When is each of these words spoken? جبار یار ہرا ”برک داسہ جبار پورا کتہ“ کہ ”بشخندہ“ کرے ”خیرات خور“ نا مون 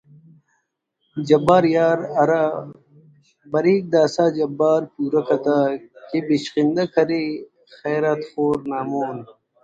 جبار 1.27 1.63
یار 1.75 1.99
ہرا 2.15 2.43
”برک 3.51 3.83
داسہ 3.91 4.25
جبار 4.37 4.81
پورا 4.93 5.21
کتہ“ 5.27 5.57
کہ 6.09 6.17
”بشخندہ“ 6.27 6.83
کرے 6.93 7.23
”خیرات 7.75 8.21
خور“ 8.31 8.57
نا 8.69 8.79
مون 8.89 9.17